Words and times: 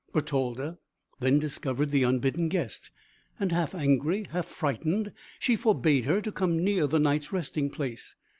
Bertalda 0.13 0.79
then 1.19 1.37
discovered 1.37 1.91
the 1.91 2.01
unbidden 2.01 2.49
guest, 2.49 2.89
and 3.39 3.51
half 3.51 3.75
angry, 3.75 4.23
half 4.31 4.47
frightened, 4.47 5.13
she 5.37 5.55
forbade 5.55 6.05
her 6.05 6.21
to 6.21 6.31
come 6.31 6.63
near 6.63 6.87
the 6.87 6.97
Knight's 6.97 7.31
resting 7.31 7.69
place. 7.69 8.15